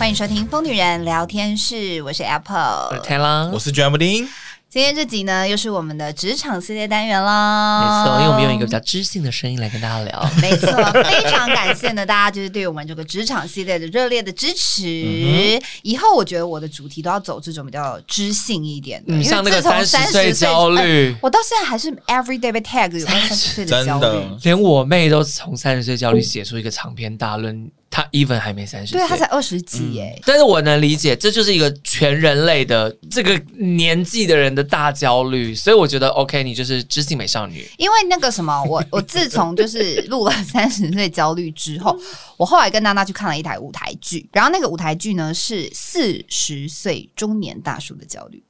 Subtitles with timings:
[0.00, 4.26] 欢迎收听疯女人聊天室，我是 Apple，太郎，我是 Jambudin。
[4.70, 7.82] 今天这集呢，又是我们的职场系列单元啦。
[7.82, 10.30] 没错，因为我们用一个比较知性的声音来跟大家聊。
[10.40, 10.72] 没错，
[11.04, 14.84] 非常感谢呢，大家就是对我们这个职场系列的热烈的支持。
[14.86, 27.70] 嗯、以后我觉得我的主题都要走这种比较知性一点的，嗯、像那个三十岁焦虑、哎，我到现在还是 everyday 被 tag 有三十岁的焦虑，连我妹都从三十岁焦虑写出一个长篇大论。
[27.90, 30.22] 他 even 还没三十岁，对，他才二十几耶、嗯。
[30.24, 37.68] 但是我能理解，这就是一个全人类的这个年纪的人的大焦虑，所以我觉得 OK，你就是知性美少女。
[37.78, 41.98] 因为那个什么，我 我自从就是录了三十岁焦虑之后，
[42.36, 48.40] 我后来跟娜娜去看了一台舞台剧，然后那个舞台剧呢是四十岁中年大叔的焦虑。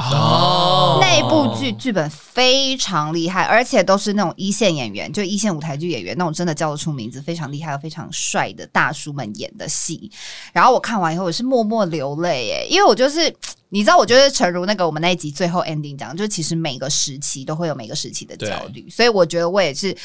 [0.00, 10.10] 哦，那部剧剧本非常厉害，而且都是那种一线演员，就一线舞台剧演员那种真的叫得出名字、非常厉害又非常帅的大叔们演的戏。
[10.52, 13.34] 然后我看完以后，我是默默流泪诶，因为我就是
[13.68, 19.96] 你知道，我觉得诚如那个我们那一集最后 ending 讲，就是其实每个时期都会有每个时期的焦虑，所以我觉得我也是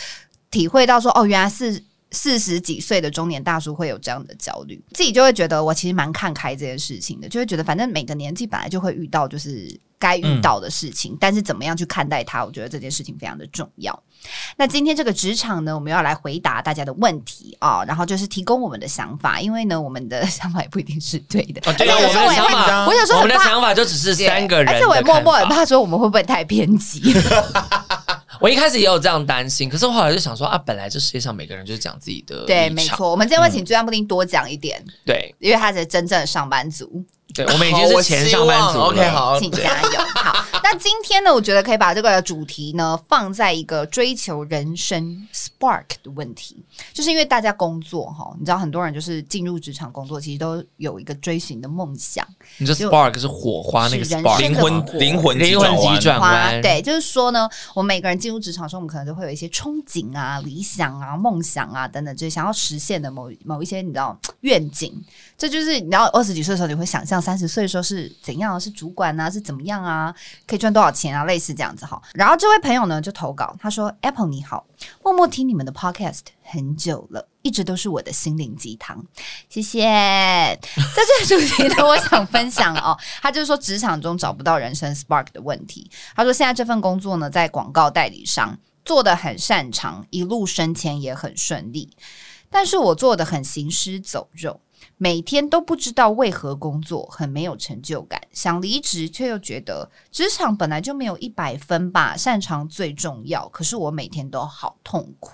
[0.52, 1.81] 体会到说，哦，原来是。
[2.16, 14.03] 四十几岁的中年大叔会有这样的焦虑，自己就会觉得我其实蛮看开这件事情的，就会觉得反正每个年纪本来就会遇到就是该遇到的事情，嗯、但是怎么样去看待它，我觉得这件事情非常的重要。
[14.58, 21.61] 那今天这个职场呢，我们要来回答大家的问题啊、哦，然后就是提供我们的想法，因为呢，我们的 想法也不一定是对的。
[21.69, 27.02] 哦、对啊， 我们的想法，我想说，我们的想法就只是三个人，而且我也默默很怕说我们会不会太偏激。
[28.39, 32.45] 我一开始也有这样担心，可是我后来就想说啊，本来这世界上每个人就是讲自己的。
[32.45, 33.09] 对，没错。
[33.11, 34.83] 我们今天会请 Jambudin 多讲一点。
[35.05, 37.03] 对，因为他是真正的上班族。
[37.36, 38.86] 对，我们已经是前上班族了。
[38.86, 40.00] OK，好，请加油。
[40.16, 52.26] 好，那今天呢，我觉得可以把这个主题呢放在一个追求人生 spark 的问题，就是因为大家工作哈，你知道很多人就是进入职场工作，其实都有一个追寻的梦想。
[52.58, 56.61] 你说 spark 是火花那个 spark，灵魂灵魂灵魂急转弯。
[56.61, 64.93] 对，就是说呢，我们每个人进入职场的时候，我们可能都会有一些憧憬啊、理想啊、梦想啊等等，就是想要实现的某某一些你知道愿景。
[65.37, 68.61] 这就是你知道二十几岁的时候，你会想象三十岁的时候是怎样？
[68.61, 69.27] 是主管啊？
[69.30, 70.13] 是怎么样啊？
[70.45, 71.25] 可以赚多少钱啊？
[71.25, 71.99] 类似这样子哈。
[72.13, 74.67] 然后这位朋友呢就投稿，他说：“Apple 你好，
[75.03, 79.03] 默默听你们的 Podcast 很久了，一直都是我的心灵鸡汤，
[79.49, 79.81] 谢谢。”
[80.93, 85.89] 在这个主题呢，我想分享哦，他就是说职场中找不到人生 Spark 的问题。
[86.15, 88.55] 他说现在这份工作呢，在广告代理商
[88.86, 91.89] 做得很擅长，一路升迁也很顺利，
[92.52, 94.61] 但是我做得很行尸走肉。
[94.98, 103.48] 每天都不知道为何工作，很没有成就感，想离职却又觉得职场本来就没有一百分吧，擅长最重要。
[103.50, 105.32] 可是我每天都好痛苦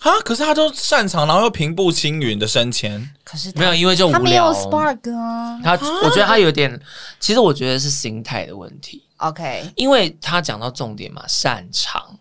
[0.00, 0.18] 啊！
[0.24, 5.60] 可是他都擅长，然后又平步青云的升迁，可是没有，因为就无聊，他没有 spark 啊。
[5.62, 5.72] 他
[6.04, 6.80] 我觉得他有点，
[7.18, 9.02] 其实我觉得是心态的问题。
[9.16, 12.16] OK，因为他讲到重点嘛，擅长。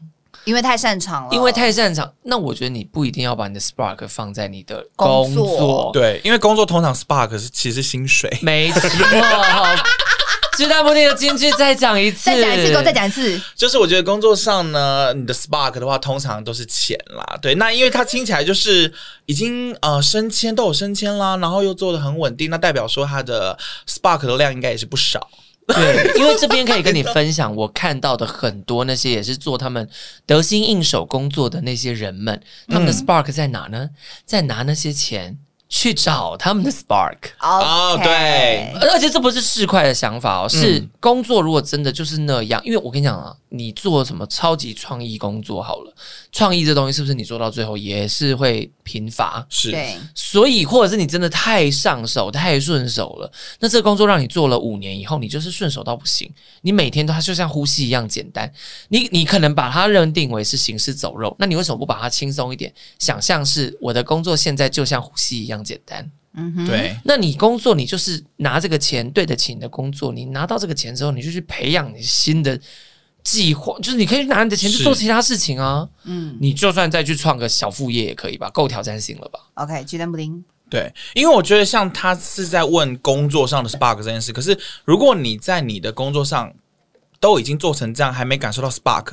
[0.47, 8.89] 因为太擅长了，因为太擅长，那我觉得你不一定要把你的 spark 放在你的工作，工作对，因为工作通常 spark 是其实薪水，没错。
[10.55, 13.39] 鸡蛋不丁的金句再讲一次，再讲一次，给我再讲一次。
[13.55, 17.53] 就是我觉得工作上呢，你的 spark 的话，通常都是钱啦，对。
[17.55, 18.91] 那因为它听起来就是
[19.25, 23.55] 已经呃升迁都有升迁啦，然后又做的很稳定，那代表说它的
[23.87, 25.29] spark 的量应该也是不少。
[25.75, 29.87] 对，因为这边可以跟你分享，我看到的很多那些也是做他们
[30.25, 33.89] 得心应手工作的那些人们，他们的 spark 在哪呢？
[34.25, 37.17] 在拿那些钱去找他们的 spark。
[37.41, 43.35] 哦，对，而且这不是市侩的想法哦，是工作如果真的就是那样，因为我跟你讲啊。
[43.49, 45.93] 你做什么超级创意工作好了？
[46.37, 49.43] 创意这东西是不是你做到最后也是会贫乏？
[49.49, 49.75] 是，
[50.13, 56.31] 所以，或者是你真的太上手、太顺手了，那这个工作让你做了五年以后，你就是顺手到不行。
[56.61, 58.53] 你每天都它就像呼吸一样简单。
[58.89, 62.71] 你你可能把它认定为是行尸走肉，那你为什么不把它轻松一点？
[62.99, 66.07] 想象是我的工作现在就像呼吸一样简单。
[66.35, 66.95] 嗯哼，对。
[67.03, 70.13] 那你工作，你就是拿这个钱对得起你的工作。
[70.13, 72.59] 你拿到这个钱之后，你就去培养你新的。
[73.27, 80.41] 计划就是你可以拿你的钱去做其他事情啊，嗯，你就算再去创个小副业也可以吧，够挑战性了吧？OK，鸡蛋布丁。
[80.69, 86.53] 对，因为我觉得像他是在问工作上的 spark 这件事，可是如果你在你的工作上
[87.19, 89.07] 都已经做成这样，还没感受到 spark，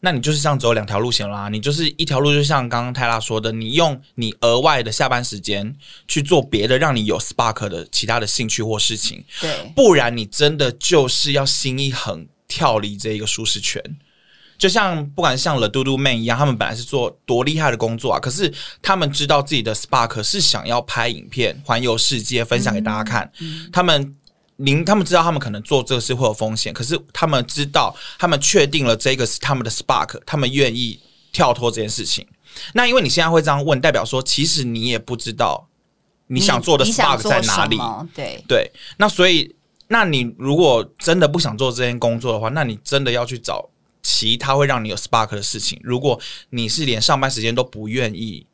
[0.00, 1.48] 那你就是这样走两条路线啦。
[1.48, 5.76] 你就是一条路，就像刚刚泰拉说的，你用你额外的下班时间
[6.08, 9.24] 去做别的，让你有 spark 的其他的兴趣或事情。
[9.40, 12.26] 对，不然你真的就是要心一横。
[12.50, 13.80] 跳离这一个舒适圈，
[14.58, 18.52] 就像不管像 The Doodoo Man 一样，他们本来是做多厉害的工作啊，可是
[18.82, 23.30] 他们知道自己的 Spark 是想要拍影片环游世界，分享给大家看。
[23.38, 24.16] 嗯嗯、他们，
[24.56, 31.00] 您他们知道他们可能做这个事会有风险，可是他们知道，他们确定了这个是他们的 Spark，他们愿意
[31.32, 32.26] 跳脱这件事情。
[32.74, 35.68] 那因为你现在会这样问，代表说其实你也不知道
[36.26, 37.78] 你想做的 Spark 在哪里。
[38.12, 39.54] 对对，那所以，
[39.90, 43.68] 那你如果真的不想做这件工作的话，那你真的要去找。
[44.02, 48.46] 其他会让你有 spark 的事情，如果你是连上班时间都不愿意，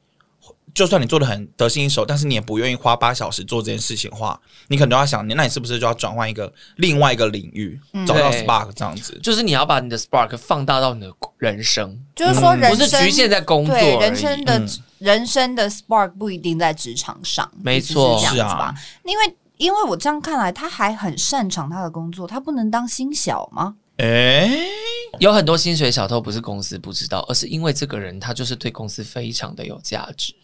[0.75, 9.17] 就算你做的很得心应手，但是你也不愿意花八小时做这件事情的话，你可能都要想，那你是不是就要转换一个另外一个领域，嗯、找到 spark 这样子？
[9.23, 14.69] 就是你要把你的 spark 放大到你的人生，就是说人生、嗯、不是局限在工作，对人生的、嗯、
[14.99, 18.75] 人生的 spark 不一定在职场上，没错，是这样子吧？
[19.05, 23.77] 因为因为我这样看来，他还很擅长他的工作，他不能当新小吗？
[23.97, 24.69] 诶、欸，
[25.19, 30.35] 有很多薪水小偷不是公司不知道，而是因为这个人他就是对公司非常的有价值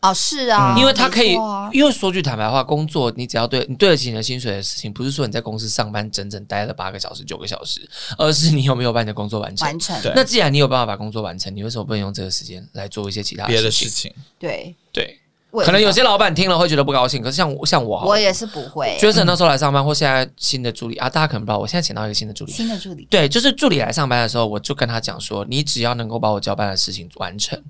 [0.00, 9.68] 哦，是啊，嗯、因为他可以，啊、因为说句坦白话，工作你只要对你对得起你的薪水的事情，不是说你在公司上班整整待了八个小时、九个小时，而是你有没有把你的工作完成。
[9.68, 9.94] 完成。
[10.16, 14.12] 那既然你有办法把工作完成，你为什么不能用这个时间来做一些其他别的事情？
[14.40, 15.18] 对对。
[15.60, 18.96] 可能有些老板听了会觉得不高兴，可是像我像我，我也是不会。
[18.98, 22.52] Jason 那时候来上班，或现在新的助理啊，大家可能不知道，我现在请到一个新的助理。
[22.52, 27.62] 新的助理，对，就是助理来上班的时候，我就跟他讲说，你只要能够把我交办的事情完成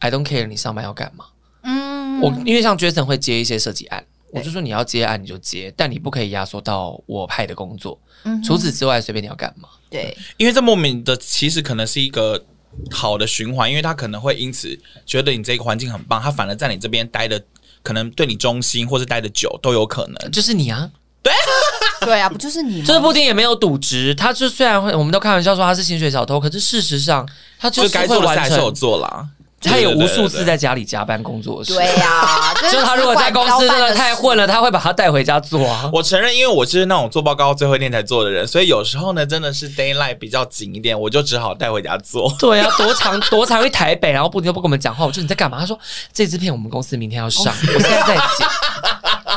[0.00, 1.24] ，I don't care 你上班要干嘛。
[1.62, 7.98] 嗯，我因为像 Jason 会接一些设计案，我就说你要接案你就接，但你不可以压缩到我派的工作。
[8.24, 9.70] 嗯，除此之外随便你要干嘛。
[9.88, 12.44] 对，因为这莫名的其实可能是一个。
[12.90, 17.42] 好的循环，因为他可能会因此觉得你这个环境很棒，他反而在你这边待的
[17.82, 20.30] 可能对你忠心，或是待的久都有可能。
[20.30, 20.90] 就是你啊，
[21.22, 21.32] 对
[22.06, 22.84] 对啊，不就是你吗？
[22.86, 27.28] 这布丁也没有赌值，他就虽然会，我们都开玩笑说他是薪水小偷，可是事实上
[27.58, 29.28] 他就是该做的还是有做啦。
[29.64, 35.88] 他也无数次在家里加班工作，对呀， 就是他如果在公司真的太混了，他会把他带回家做啊。
[35.92, 42.32] 我承认，因为我就是那种做报告最后一天才做的人，所以有时候呢，真的是 d a y l i g h t 比较紧一点，我就只好带回家做。
[42.38, 45.06] 对啊，多长 多长回台北，然后不停不跟我们讲话。
[45.06, 45.58] 我说你在干嘛？
[45.58, 45.78] 他说
[46.12, 48.46] 这支片我们公司明天要上，我现在在剪。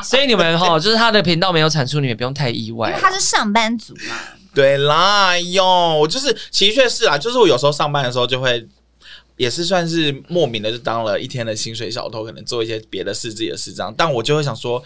[0.03, 2.95] 所以你们哈，就是他的频道没有产出，你们不用太意外。
[3.01, 4.15] 他是上班族嘛？
[4.53, 8.67] 对啦，哎呦，我就是其实是啊，就是我有时候上班的时候就会。
[9.37, 14.83] 也是算是莫名的就当了一天的薪水小偷，可能做一些别的事自己的事这样，但我就会想说，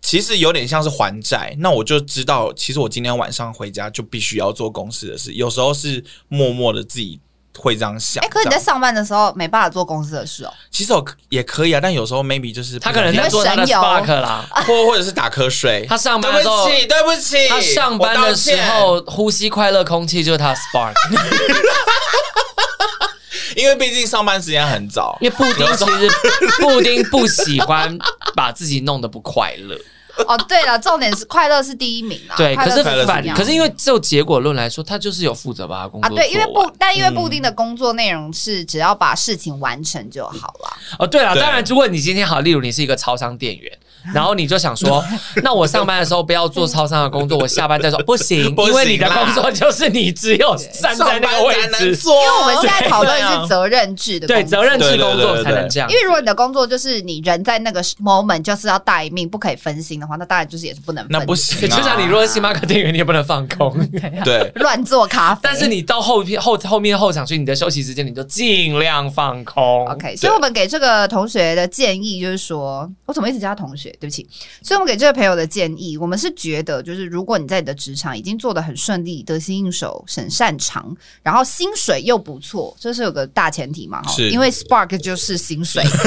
[0.00, 1.54] 其实有点像是还债。
[1.58, 5.32] 那我就知道，其实我今天晚上回家就必须要做公司的事。
[5.34, 7.20] 有时候是默默的自己
[7.58, 8.22] 会这样想。
[8.24, 10.52] 哎、欸，可是你在上班的时候没办法做公司的事哦。
[10.70, 15.84] 其实我也可以啊，但有时候 maybe 就是他可能在做他的 Spark 啦，或 或者是打瞌睡。
[15.90, 20.94] 他上班的时候，对不起，对不起，他上班的时候呼吸快乐空气就是他 Spark。
[23.62, 26.10] 因为毕竟上班时间很早，因为布丁其实
[26.60, 27.96] 布丁不喜欢
[28.34, 29.78] 把自己弄得不快乐。
[30.28, 32.36] 哦，对了，重点是快乐是第一名啊。
[32.36, 36.10] 对，可是反，可是因为就结果论来说，他就是有负责把他工作啊。
[36.14, 40.76] 对，因为布，但因为布丁的工作内容是只要把事情完成就好了。
[40.98, 43.72] 哦，对了，当然，如果你今天好，例如你是一个超商店员。
[44.12, 45.04] 然后你就想说，
[45.42, 47.98] 那我上班的时候不要做超商的工作，我下班再说。
[48.04, 55.88] 不行，因为你的工作就是你只有站在那个位置，因为我们现在讨论是责任制的，对责任制工作才能这样。
[55.88, 61.06] 因为如果你的工作就是你人在那个 moment 就是要待命，不可以分心的话，那当然就是也是不能。
[61.08, 63.72] 那不行，就像你如果是星巴克店员，你也不能放空，
[64.24, 65.40] 对，乱做咖啡。
[65.44, 69.86] 但是你到后片后后面后场去，你的休息时间你就尽量放空。
[69.88, 73.91] OK，所以我们给这个同学的建议就是说，我怎么一直叫他同学？
[74.00, 74.26] 对不起。
[74.62, 84.02] 所以，我们给这位朋友的建议，我们是觉得，就是如果你在你的职场已经做得很顺利、得心应手、很擅长，然后薪水又不错，这是有个大前提嘛？
[84.02, 86.00] 哈，因为 Spark 就是薪水， 就是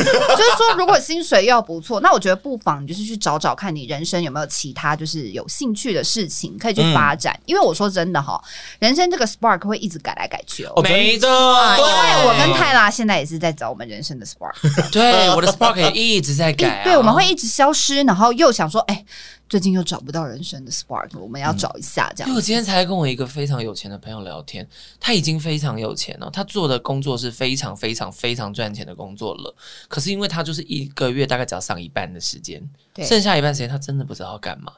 [0.57, 7.33] 说，如果薪水又不错，那我觉得不妨你就是去找找看你人生有没有其他就是有兴趣的事情可以去发展。
[7.33, 8.41] 嗯、因为我说真的哈，
[8.79, 10.81] 人生这个 Spark 会一直改来改去哦。
[10.83, 14.55] 没错、啊，因为我跟泰拉现在也是在找我们人生的 Spark。
[14.91, 16.83] 对，我的 Spark 也一直在改、啊。
[16.83, 18.55] 对，我们会一直消失，然后又。
[18.55, 19.05] 想说，哎、欸，
[19.49, 22.29] 最近又找不到人生的 spark，我们要找一下这样。
[22.29, 24.65] 因为我今天才跟我一个非常有钱的朋友聊天，
[24.97, 29.53] 他已经非常有钱了，他做的工作是非常非常非常赚钱的工作了。
[29.89, 32.65] 可是因为他就是一个月大概只要上一半的时间，
[32.99, 34.71] 剩下一半时间他真的不知道要干嘛。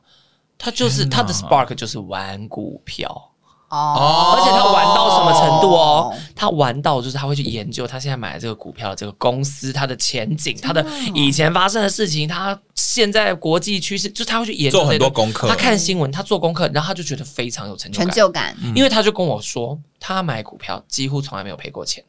[0.58, 3.32] 他就是他的 spark 就是玩股票。
[3.70, 6.14] 哦，而且他玩到什么程度哦？
[6.36, 15.48] 他他玩到就是他会去研究他现在买的这个股票的这个公司它的前景，他的以前发生的事情，他现在国际趋势，就他会去研究做很多功课。
[15.48, 18.08] 他看新闻，他做功课，然后他就觉得非常有成就感。
[18.08, 22.04] 成就感，因为他就跟我说，他买股票几乎从来没有赔过钱。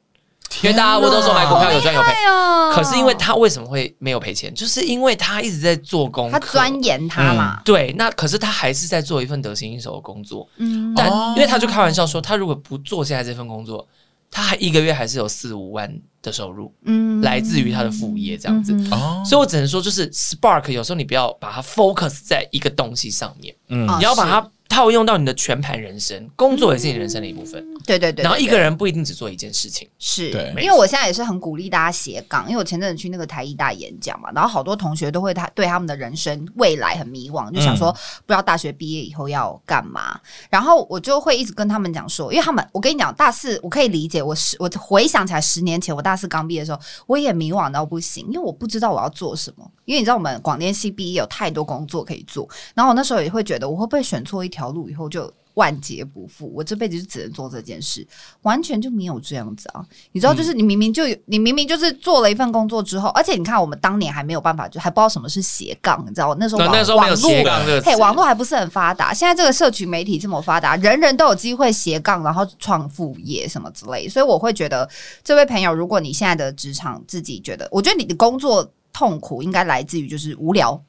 [0.63, 4.53] 因为大家不都说买股票有赚有赔，哦、可是因为他为什么会没有赔钱？
[4.55, 7.63] 就是因为他一直在做功课，他钻研他嘛、嗯。
[7.65, 10.49] 对，那可是他还是在做一份得心应手的工作。
[10.57, 13.87] 嗯，但哦、因为他就开玩笑说，他如果不做现在这份工作，
[14.31, 16.73] 他还一个月还是有四五万的收入。
[16.85, 18.73] 嗯，来自于他的副业这样子。
[18.91, 24.51] 哦、嗯，所以我只能说，就是 Spark 有时候你不要把它 focus 在一个东西上面，嗯，你要把它。
[24.69, 27.61] 套用到你的全盘人生，工作也是你人生的一部分。
[27.61, 40.13] 嗯、对，对，对对对，然后一个人不一定只做一件事情，是对因为我现在也是很鼓励大家斜杠，因为我前阵子去那个台艺大演讲嘛，然后好多同学都会他对他们的人生未来很迷惘，就想说不知道大学毕业以后要干嘛。
[40.15, 40.21] 嗯、
[40.51, 49.69] 然后我就会一直跟他们讲说，因为他们我跟你讲，大四我可以理解，我十我回想起来十年前我大四刚毕业的时候，我也迷惘到不行，因为我不知道我要做什么。
[49.85, 55.33] 因为你知道我们广电系毕业有太多工作可以做，然后我那时候也会觉得我会不会选错一条路以后就。
[55.55, 58.07] 万劫不复，我这辈子就只能做这件事，
[58.43, 59.85] 完全就没有这样子啊！
[60.13, 69.13] 你知道，就是你明明就有，你明明就是做了一份工作之后，而且你看，我们当年还没有办法，就还不知道什么是斜杠，你知道，那时候网那时候没有斜杠这个词，嘿，网络还不是很发达。
[69.13, 74.09] 现在这个社群媒体这么发达，人人都有机会斜杠，然后创副业什么之类。
[74.09, 74.89] 所以我会觉得，
[75.25, 80.81] 这位朋友，如果你现在的职场自己觉得，我觉得你的工作痛苦应该来自于就是无聊。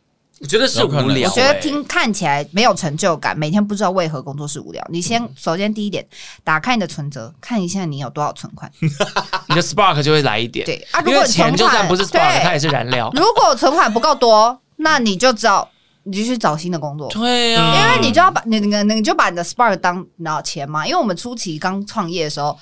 [0.42, 4.86] 我觉得是无聊，我觉得听看起来没有成就感，每天不知道为何工作是无聊。
[4.90, 6.06] 你先首先第一点，
[6.44, 10.66] 打开你的存折，看一下你有多少存款， 你的 Spark 就会来一点。
[10.66, 13.12] 对啊，如果钱就算不是 Spark，它也是燃料。
[13.14, 15.68] 如果存款不够多，那你就找
[16.04, 17.10] 你就去找新的工作。
[17.10, 20.88] 对啊，因为你就要把你那个你就把你的 Spark 当拿钱嘛。
[20.88, 22.58] 因为我们初期刚创业的时候，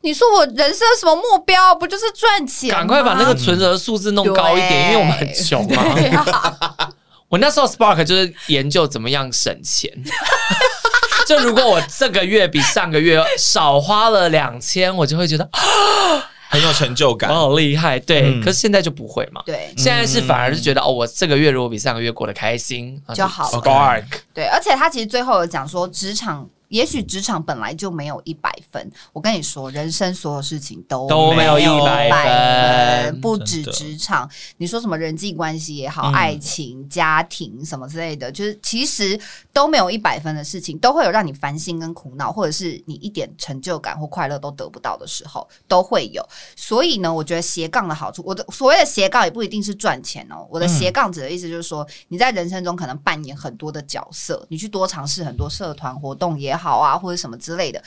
[0.00, 1.72] 你说我人生什么目标？
[1.72, 2.70] 不就是赚钱？
[2.70, 5.84] 赶快把那个存折的数字弄高一点，因为我们很穷嘛。
[7.32, 9.90] 我那时候 Spark 就是研究怎么样省钱，
[11.26, 15.48] 就如果我这个月比上个月少花了两千，我就会觉得
[16.50, 17.98] 很有成就感，我好厉害。
[17.98, 19.42] 对，嗯、可是现在就不会嘛。
[19.46, 23.58] 对，现在是反而是觉得哦，我这个月如果比上个月过得开心就好了。
[23.58, 26.46] Spark，对，而且他其实最后有讲说职场。
[26.72, 32.08] 也许职场本来就没有一百分，我跟你说，人生所有事情都都没有一百
[33.04, 34.28] 分，分，不止职场。
[34.56, 39.20] 你说什么人际关系也好，嗯、爱情、家庭什么之类的，就是其实
[39.52, 46.26] 都没有一百分的事情，都会有让你烦心跟苦恼，或者是你一点成就感或快乐都得不到的时候，都会有。
[46.56, 50.46] 所以呢，我觉得斜杠的好处，我的所谓的斜杠也不一定是赚钱哦。
[50.48, 56.61] 我的斜杠指的意思就是说，你在人生中可能扮演很多的角色，你去多尝试很多社团活动也好。
[56.62, 57.82] 好啊，或者什么之类的，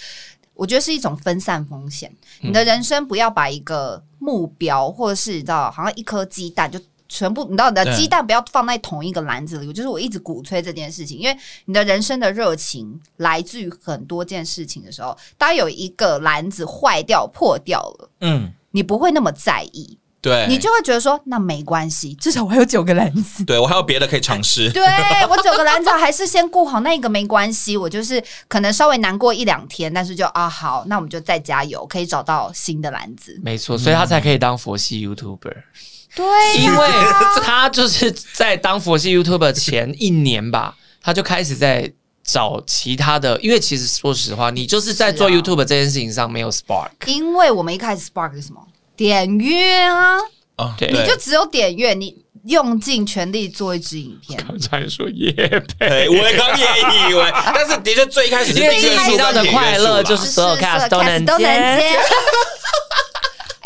[0.53, 2.13] 我觉得是一种分散风险。
[2.41, 6.77] 你的人生不要把一个目标，或者是你知道，好像一颗鸡蛋就
[7.08, 9.72] 全部，你知道，你的鸡蛋不要放在同一个篮子里。
[9.72, 19.98] 就是我一直鼓吹这件事情，因为你的人生的热情来自于很多件事情的时候，当有一个篮子坏掉、破掉了，嗯，你不会那么在意。
[20.25, 23.46] 对，你就会觉得说，那没关系，至少我还有九个篮子。
[23.46, 24.67] 对，我还有别的可以尝试。
[24.74, 24.84] 对，
[25.29, 33.39] 我九个篮子还是先顾好那个没关系，我就是可能稍微难过一两天，但是就啊好，那我们就再加油，可以找到新的篮子。
[33.44, 35.53] 没错，所以他才可以当佛系 YouTuber。
[36.15, 36.25] 对，
[36.60, 36.89] 因为
[37.44, 46.89] 他就是在当佛系 YouTuber 前一年吧，他就开始在找其他的，因为其实说实话，你就是在做 YouTube 这件事情上没有 Spark。
[47.05, 48.64] 因为我们一开始 Spark 是什么？
[48.96, 50.18] 点阅啊！
[50.58, 54.40] 哦，对，你就只有点阅，你用尽全力做一支影片。
[54.48, 56.66] 刚才说也配，我刚也
[57.10, 62.00] 以为，但是的确最开始因为一提到的快乐就是所有 cast 都能接。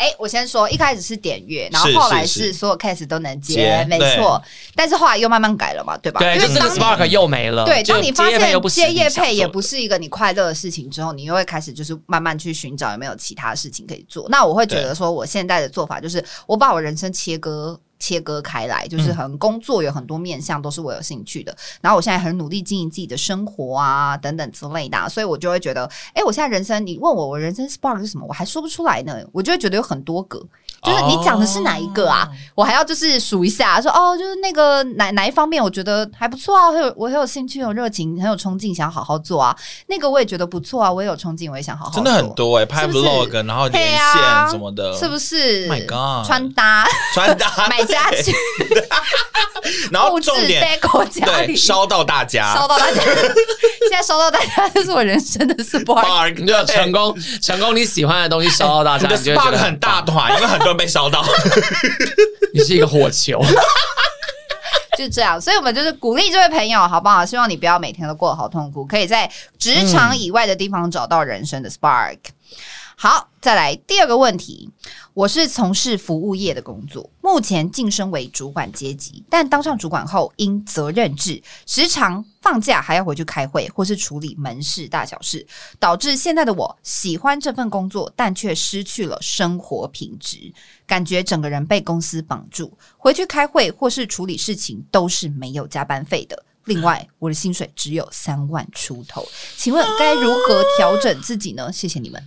[0.00, 4.42] 哎、欸，我先说，一开始是点阅，然后后来是所有 case 都能接，接没错。
[4.74, 6.20] 但是后来又慢慢改了嘛，对吧？
[6.20, 7.66] 对，因为这个 Spark 又没了。
[7.66, 8.40] 对，当你发现
[8.70, 14.26] 接业配也不是一个你快乐的事情之后，你又会开始就是慢慢去寻找有没有其他事情可以做。
[14.30, 17.78] 那我会觉得说，我现在的做法就是，我把我人生切割。
[18.00, 21.52] 切割开来，就是很工作有很多面向都是我有兴趣的。
[21.52, 29.16] 嗯、然后我现在很努力经营自己的生活啊，等等之类的、啊，所以我就会觉得，哎，我现在人生，你问我我人生 spark 是什么，我还说不出来呢。
[29.32, 30.42] 我就会觉得有很多个，
[30.82, 32.26] 就是你讲的是哪一个啊？
[32.30, 39.54] 哦、我还要就是数一下，说哦，就是那个哪哪一方面，我觉得还不错啊，很有我很有兴趣，有热情，很有冲劲，想好好做啊。
[39.88, 42.02] 那个我也觉得不错啊，我也有冲劲，我也想好好做。
[42.02, 44.00] 真的很多哎、欸，拍 vlog，然后连线
[44.50, 48.32] 什么的，是不是？My God，穿搭，穿搭， 买家具。
[49.92, 61.24] 然后重点国家对烧到大家，烧到大家， 现在烧到大家，这是我人生的 spark，你就成功成功，你喜欢的东西烧到大家，你的 spark 很大团，因为很多人被烧到，
[62.54, 63.40] 你是一个火球。
[64.98, 67.24] 就这样，所以我们就是鼓励这位朋友，好不好？
[67.24, 72.16] 希望你不要每天都过得好痛苦，可以在职场以外的地方找到人生的 spark。
[72.16, 72.56] 嗯、
[72.96, 74.68] 好，再来第二个问题。
[75.12, 85.44] 我是从事服务业的工作，目前晋升为主管阶级，但当上主管后，因责任制，时常放假还要回去开会或是处理门市大小事，
[85.80, 90.52] 导致现在的我喜欢这份工作，但却失去了生活品质，
[90.86, 96.44] 感觉整个人被公司绑住，回去开会或是处理事情都是没有加班费的。
[96.66, 99.26] 另外，我的薪水只有三万出头，
[99.56, 101.72] 请问该如何调整自己呢？
[101.72, 102.22] 谢谢你们。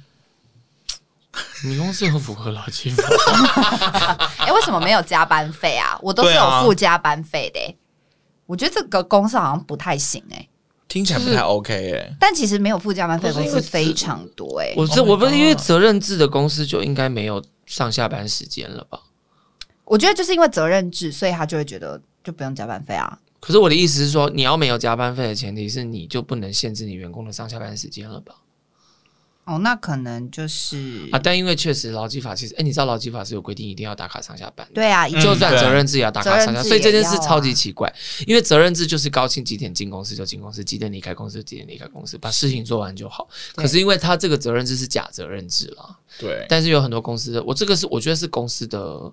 [1.65, 3.03] 你公司很符合劳基法。
[4.37, 5.97] 哎、欸，为什么没有加班费啊？
[6.01, 7.75] 我都是有付加班费的、
[8.45, 10.49] 我觉得这个公司好像不太行哎、欸，
[10.87, 12.15] 听起来不太 OK 哎、欸。
[12.19, 14.73] 但其实没有付加班费的公司非常多哎、欸。
[14.77, 18.99] 我这我不是因为责任制的公司就应该没有上下班时间了吧？
[19.85, 23.17] 我觉得就是因为责任制，所以他就会觉得就不用加班费啊。
[23.39, 28.35] 可是我的意思是说，你要没有加班费的前提是你就不能限制你员工的上下班时间了吧？
[29.45, 37.93] 哦，那可能就是啊，但因为确实劳基法其实，哎，你知道劳基法是有规定一定要打卡上下班，对啊，就算责任制也要打卡上下班，所以这件事超级奇怪，
[38.25, 43.27] 因为责任制就是高兴几点进公司就进公司，几点离开公司就几点离开公司，把事情做完就好。
[43.53, 49.11] 可是因为他这个责任制是假责任制了，对，但是有很多公司，我这个是我觉得是公司的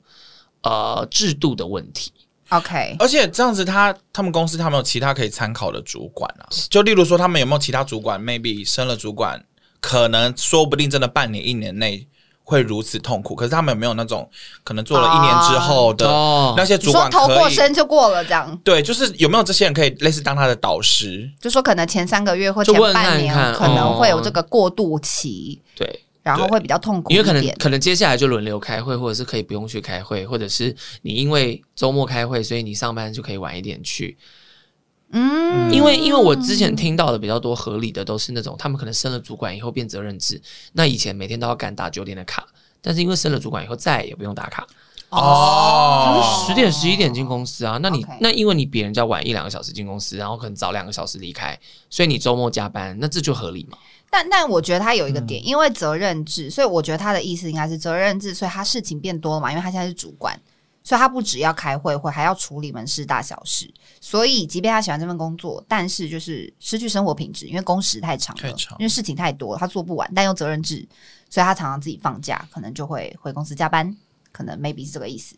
[0.63, 2.13] 呃制度的问题。
[2.51, 9.45] OK，而且这样子他，他他们公司他们有其他可以参考的主管啊，就例如说他们有没有其他主管，maybe 升了主管。
[9.81, 12.07] 可能说不定真的半年一年内
[12.43, 14.29] 会如此痛苦，可是他们有没有那种
[14.65, 16.05] 可能做了一年之后的
[16.57, 18.61] 那些主管可以，你说头过身就过了这样？
[18.65, 21.31] 对，就是有没有这些人可以类似当他的导师？
[21.41, 34.19] 就说可能前三个月或前半年可能会有这个过渡期，对，然后会比较痛苦，因为可能可能接下来就轮流开会，或者是可以不用去开会，或者是你因为周末开会，所以你上班就可以晚一点去。
[35.13, 40.41] 嗯，因为因为我之前听到的比较多合理的都是那种他们可能升了主管以后变责任制，
[40.75, 42.47] 那以前每天都要赶打九点的卡，
[42.81, 44.67] 但是因为升了主管以后再也不用打卡
[45.09, 48.19] 哦，他们十点十一点进公司啊，那你 Okay.
[48.21, 53.77] 那因为你比人家晚一两个小时进公司，然后可能早两个小时离开，所以你周末加班，那这就合理嘛？
[54.09, 60.41] 但但我觉得他有一个点，因为责任制，所以我觉得他的意思应该是责任制，所以他事情变多了嘛，因为他现在是主管。
[60.83, 63.73] 所以他不只要开会，会还要处理门市大小事。
[64.01, 70.11] 所以，即便他喜欢这份工作，但是就是失去生活品质，因为工时太长了，长因为事情太多了，他做不完。
[70.15, 70.87] 但又责任制，
[71.29, 73.95] 所以他常常自己放假，可能就会回公司加班。
[74.33, 75.37] 可能 maybe 是这个意思。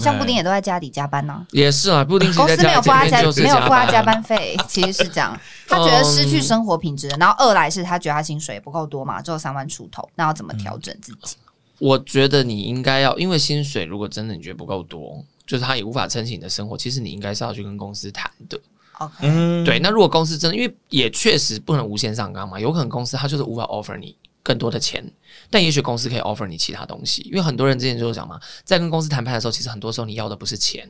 [0.00, 2.04] 像布丁也都在家里加班呢、啊，也是啊。
[2.04, 5.36] 布丁公司没有付他加，没有付他加班费， 其实是这样。
[5.68, 11.36] 他觉得失去生活品质，然后二来是他觉得他薪水不够多嘛，只有三万出头，那要怎么调整自己？
[11.46, 18.60] 嗯我觉得你应该要，因为薪水如果真的你觉得不够多，就是他也无法撑起你的生活，其实你应该是要去跟公司谈的。
[18.98, 19.78] OK，对。
[19.80, 25.04] 那如果公司真的，因为也确实不能无限上纲嘛，有可能公司他就是无法 offer 你更多的钱，
[25.50, 27.22] 但也许公司可以 offer 你其他东西。
[27.22, 30.88] 因为很多人之前就是讲嘛，在跟公司谈判的时候，其实很多时候你要的不是钱。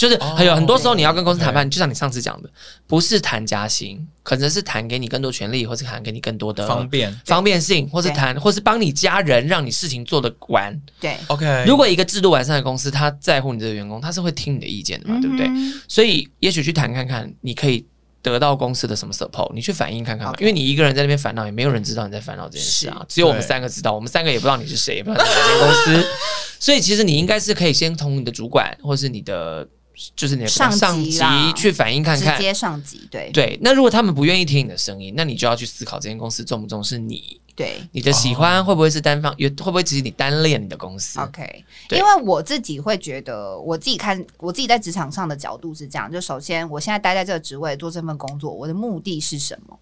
[0.00, 2.48] 就是还有很多时候你要跟公司谈判，就像你上次讲的，
[2.86, 10.74] 不是谈加薪，可能是谈给你更多权利，或是谈给你更多的方便方便性，或是谈，或是帮你加人，让你事情做得完。
[10.98, 11.64] 对，OK。
[11.66, 15.46] 如果一个制度完善的公司，他在乎你这个员工，他是会听你的意见的嘛，对不对？
[15.86, 17.84] 所以也许去谈看看，你可以
[18.22, 26.08] 得到公司的什么 support，你去反映看看，因为你一个人在那边烦恼，也没有人知道你在烦恼这件事啊，只有我们三个知道，我们三个也不知道你是谁，也不知道你哪间公司，
[26.58, 29.68] 所以其实你应该是可以先从你的主管，或是你的。
[30.16, 33.58] 就是你的上级去反映看看，直接上级对对。
[33.62, 37.40] 那如果他们不愿意听你的声音，那你就要去思考这间公司重不重视你。
[37.56, 39.34] 对，你的喜欢会不会是单方？
[39.36, 49.78] 也会不会只是你单恋你的公司？OK，因为我自己会觉得，我自己看我自己在职场上的角度是这样：就首先，我现在待在这个职位做这份工作，我的目的是什么？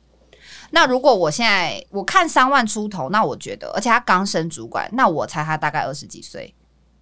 [0.71, 6.53] 那如果我现在我看三万出头，那我觉得，而且他刚升主管，那我猜他大概二十几岁。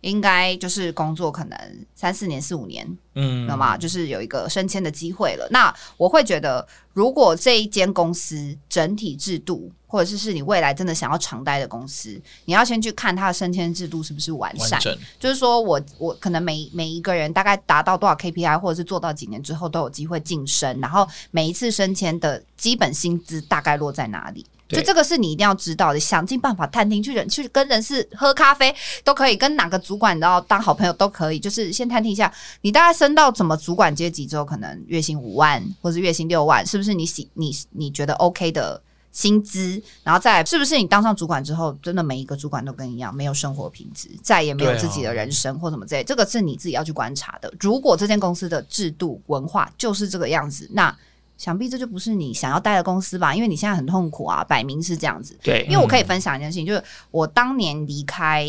[0.07, 1.59] 应该就是工作可能
[1.97, 5.49] 三四年、四五年，嗯，那么就是有一个升迁的机会了。
[5.51, 14.81] 那我会觉得，如果这一间公司整体制度，或者是是你未来真的想要长待的公司，你要先去看它的升迁制度是不是完善。
[14.85, 14.99] 完。
[15.19, 24.47] 就是说我我可能每每一个人大概达到多少 KPI，或者是做到几年之后都有机会晋升，然后每一次升迁的基本薪资大概落在哪里？
[24.69, 28.75] 就这个是你一定要知道的，想尽办法探听，去人去跟人事喝咖啡
[29.05, 39.81] 都可以，跟哪个主管然后当好朋友都可以，就是先探听一下，你大概升到怎么主管阶级之后，可能月薪五万或是月薪六万，是不是你喜你你觉得 OK 的薪资？
[40.03, 47.53] 然后再是不是你当上主管之后，真的每一个主管都跟你一样没有生活品质，再也没有自己的人生或什么之类，这个是你自己要去观察的。
[47.61, 50.97] 如果这间公司的制度文化就是这个样子，那。
[51.37, 53.35] 想必这就不是你想要待的公司吧？
[53.35, 55.39] 因为你现在很痛苦啊，摆明是这样子。
[55.43, 58.45] 对，因为我可以分享一件事情，嗯、就是我当年离开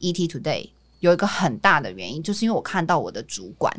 [0.00, 3.74] ET Today 有一个很大的原因，就是因为我看到我的主管，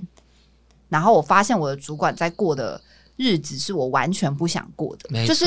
[0.90, 2.80] 然后我发现我的主管在过的
[3.16, 5.46] 日子是我完全不想过的，就是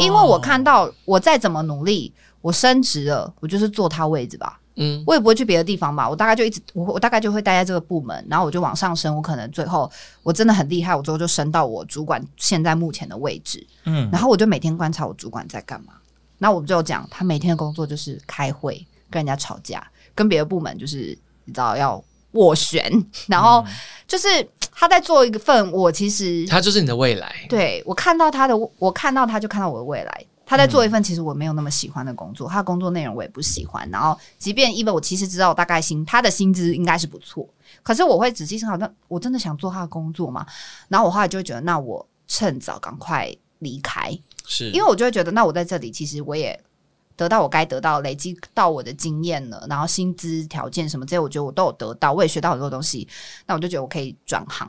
[0.00, 4.60] 因为我看到我再怎么努力，我升职了，我就是坐他位置吧。
[4.82, 9.90] 嗯，我也不会去别的地方吧，我大概就一直我我大概就会待在这个部门，然后我就往上升，我可能最后
[10.22, 13.64] 我真的很厉害，我最后就升到我主管现在目前的位置。
[13.84, 15.92] 嗯，然后我就每天观察我主管在干嘛，
[16.38, 18.74] 那我们就讲他每天的工作就是开会，
[19.10, 22.90] 跟人家吵架，跟别的部门就是你知道要斡旋，
[23.26, 23.62] 然后
[24.08, 24.26] 就是
[24.72, 30.24] 他在做一个份，我其实他就是你的未来，对，我看到他的，我看到他就看到我的未来。
[30.50, 33.88] 他在做一份其实我没有那么喜欢的工作，他的工作内容我也不喜欢。
[33.88, 37.48] 然后，即便因为我其实知道我大概薪他的薪资应该是不错，
[37.84, 40.44] 可是我会仔细思考，那我真的想做他的工作吗？
[40.88, 44.10] 然后我后来就会觉得，那我趁早赶快离开，
[44.44, 46.60] 是因为我就会觉得，那我在这里其实我也
[47.14, 53.06] 得到我该得到，累积到我的经验了，然后薪资条件什么这些，我觉得我都有得到，我也学到很多东西。
[53.46, 54.68] 那我就觉得我可以转行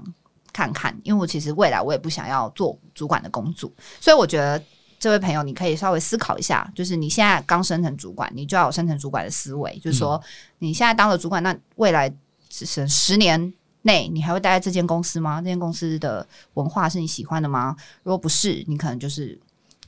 [0.54, 3.68] 看看，因为我其实未来我也不想要做主管的工作，
[4.00, 4.64] 所以我觉得。
[5.02, 10.22] 这位朋友，你可以稍微思考一下，就是你现在刚升成主管，你就要有升成主管的思维，就是说
[10.60, 12.10] 你现在当了主管，那未来
[12.48, 15.42] 只是十年内，你还会待在这间公司吗？
[15.42, 17.76] 这间公司的文化是你喜欢的吗？
[18.04, 19.38] 如果不是，你可能就是。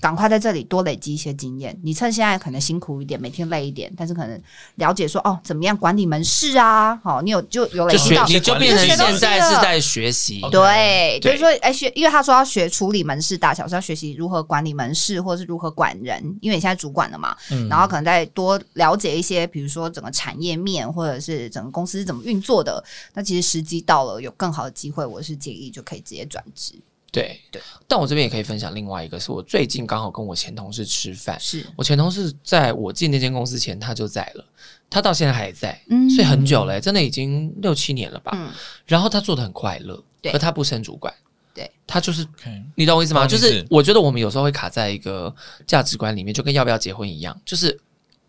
[0.04, 1.80] 赶快在这里多累积一些经验。
[1.82, 4.38] 你趁现在可能辛苦一点，每天累一点，但是可能
[4.76, 6.94] 了解说哦，怎么样管理门市啊？
[7.02, 10.42] 好，你有就有累积到，你就变成现在是在学习。
[10.52, 16.22] 对，就是说，哎，学，因为他说要学处理门市大小，是要学习如何管理门市，或者是如何管人。
[16.42, 22.84] 因为你现在主管了嘛，嗯，然后可能再多了解一些，比如说整个产业面，或者是整个公司是怎么运作的。
[23.14, 26.74] 那其实时机到了，有更好的机会，我是建议就可以直接转职。
[27.14, 27.40] 对。
[27.50, 31.64] 对，但我这边也可以分享另外一个，是我最近刚好跟我前同事吃饭，是。
[31.78, 34.44] 我前同事在我进那间公司前他就在了，
[34.90, 38.50] 他到现在还在，嗯，所以很久了，真的已经六七年了吧，嗯，
[38.88, 41.14] 然后他做的很快乐，对，可他不升主管，
[41.54, 42.28] 对，他就是，
[42.74, 43.28] 你懂我意思吗？
[43.28, 45.34] 就是我觉得我们有时候会卡在一个
[45.68, 47.80] 价值观里面，就跟要不要结婚一样，就是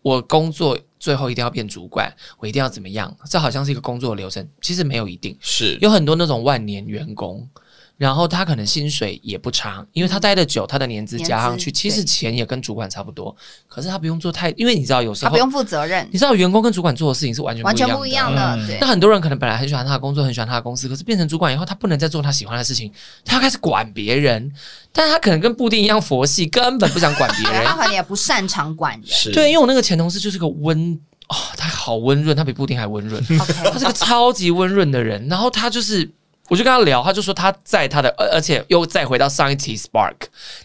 [0.03, 5.75] 我工作最后一定要变主管，我一定要怎么样，这好像是一个工作流程，其实没有一定，是。
[5.81, 7.49] 有很多那种万年员工。
[7.97, 13.33] 然后他可能薪水也不差，因为他待的久，他的年资加上去，其实钱也跟主管差不多。
[13.69, 16.05] 可是他不用做太，因为你知道有时候他不用负责任。
[16.11, 18.57] 你知道员工跟主管做的事情是完全完全不一样的。
[18.67, 18.77] 对。
[18.81, 22.91] 那很多人可能本来很喜欢他的工作，很喜欢他的公司，可是变成主管以后，他不能再做他喜欢的事情，
[23.23, 24.51] 他要开始管别人。
[24.91, 27.63] 但是他可能跟布丁一样佛系，根本不想管别人。
[27.67, 29.07] 他可能也不擅长管人。
[29.07, 29.31] 是。
[29.31, 33.23] 对，因为我那个前同事就是个温哦，他好温润，他比布丁还温润。
[33.39, 36.11] 他是个超级温润的人，然后他就是。
[36.47, 40.15] 我就跟他聊，他就说他在他的，而且又再回到上一期 Spark，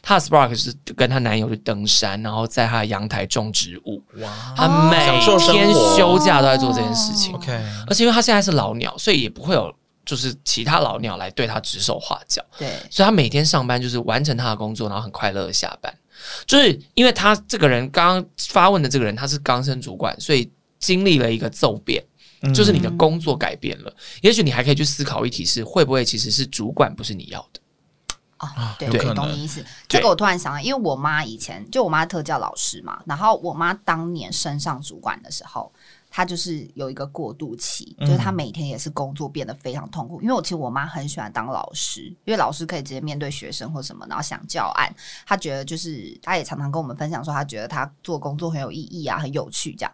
[0.03, 4.03] 他的 Spark 是跟他男友去登山，然后在他的阳台种植物。
[4.19, 7.35] 哇，他每天休假都在做这件事情。
[7.35, 12.45] OK，而且因为他现在是老鸟，所以也不会有就是其他老鸟来对他指手画脚。
[12.59, 15.91] 对，所以他每天上班就是完成他的工作，然后很快乐的下班。
[16.45, 22.05] 就是因为他这个人刚刚发问的这个人，他是刚升主管，所以经历了一个骤变。
[22.55, 27.61] 就是你的工作改变了，嗯、也许你还可以去思考一题是会不会其实是主管不是你要的
[28.37, 28.77] 啊？
[28.79, 29.65] 对，对，懂你意思。
[29.89, 35.73] 这个我突然想到，因为我妈以前就我妈特教老师嘛，然后我妈当年升上主管的时候。
[36.11, 40.21] 他就是有一个过渡期，就是他每天也是工作变得非常痛苦。
[40.21, 44.93] 嗯、因为我其实我妈很喜欢当老师，因为老师可以直接面对学生或什么，然后想教案。
[45.25, 49.93] 她觉得就是，她也常常跟我们分享说，她觉得她做工作很有意义啊，很有趣这样。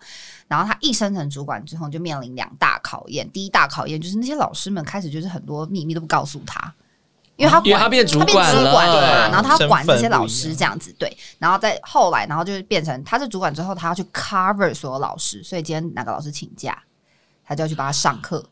[0.49, 3.31] 然后她一升成主管之后，就面临两大考验。
[3.31, 6.75] 第一大考验就是那些老师们开始就是很多秘密都不告诉他。
[7.37, 16.83] 因为他管，他变主管了，主管了嘛，然后他管这些老师这样子，对，然后再后来，然后就变成他是主管之后，他要去 cover 所有老师，所以今天哪个老师请假，
[17.45, 18.45] 他就要去帮他上课，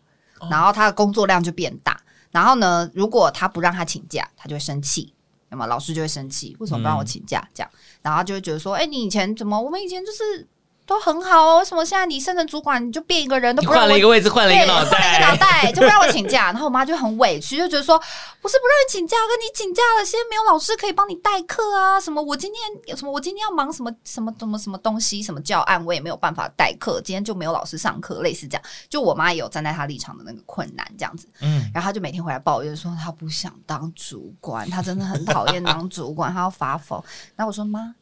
[0.51, 1.99] 然后他的工作量就变大。
[2.31, 5.15] 然后呢，如果他不让他请假，他就会生气，
[5.49, 7.47] 那么老师就会生气，为什么不让我请假？
[7.55, 7.71] 这样，
[8.03, 9.59] 然后就会觉得说，哎，你以前怎么？
[9.59, 10.47] 我们以前就是
[10.87, 16.53] 都很好哦，为什么现在你升成主管你就变一个人，都不让我换了一个位置，换了一个脑袋，换了一个脑袋， 就不让我请假。
[16.53, 17.99] 然后我妈就很委屈，就觉得说，
[18.43, 28.63] 不是不让你请假，跟你请假了，现在没有老师可以帮你代课啊，什么我今天有什么我今天要忙什么什么什么什么东西，什么教案我也没有办法代课，今天就没有老师上课，类似这样。
[28.91, 37.03] 就我妈也有站在她立场的那个困难这样子，嗯，然后她就每天回来抱怨说，她不想当主管，她真的很讨厌当主管，她要发疯。
[37.37, 37.95] 然后我说妈，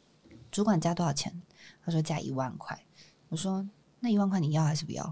[0.51, 1.33] 主管加多少钱？
[1.85, 2.79] 她说加一万块。
[3.29, 3.65] 我说
[4.01, 5.03] 那一万块你要还是不要？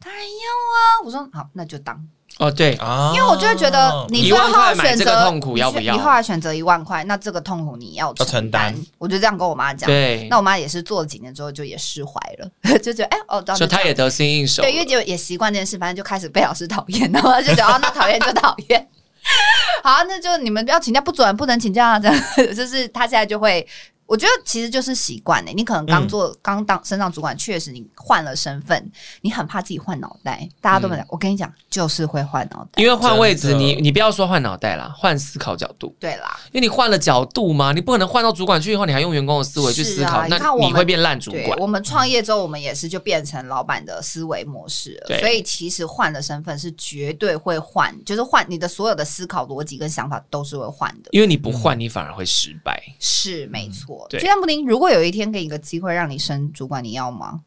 [0.00, 0.78] 当然要啊！
[1.04, 2.06] 我说好，那就当
[2.38, 2.72] 哦，对，
[3.14, 5.94] 因为我就会觉得你最后选择痛苦要不要？
[5.94, 8.74] 你后来选择一万块，那这个痛苦你要承担。
[8.98, 9.86] 我就这样跟我妈讲。
[9.86, 14.62] 对，那我妈也是做了几年之后就也释怀了， 就觉得哎哦，所以她也得心应手。
[14.62, 18.88] 对，因为就也习惯这件事，反正就开始被老师讨厌，然后就觉得哦，那讨厌就讨厌。
[19.82, 22.22] 好，那就你们不要请假不准，不能请假，这样
[22.54, 23.66] 就是他现在就会。
[24.06, 25.50] 我觉得其实就是习惯呢。
[25.54, 28.90] 你可能刚做刚、嗯、当升上主管，确实你换了身份，
[29.22, 30.46] 你很怕自己换脑袋。
[30.60, 32.82] 大家都没讲，嗯、我跟你讲，就是会换脑袋。
[32.82, 35.94] 因为换位置，你你不要说换脑袋啦，换思考角度。
[35.98, 41.58] 对啦，因为你换了角度嘛，你不可能换到主管去以后，你还用员工的思维去思考，啊、那你会变烂主管。
[41.58, 45.08] 我们创业之后，我们也是就变成老板的思维模式了。
[45.08, 51.08] 对所以其实换了身份是绝对会换，就是换你的所有的思考逻辑跟想法都是会换的。
[51.12, 52.82] 因为你不换，你反而会失败。
[52.86, 53.93] 嗯、是没错。
[54.08, 57.40] 对，就像布丁，如果有一天给你个机会让你升主管，你要吗？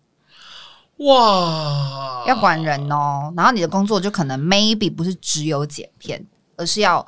[0.98, 3.32] 哇，要管人哦。
[3.38, 7.06] 然后你的工作就可能 maybe 不是只有剪片，而是要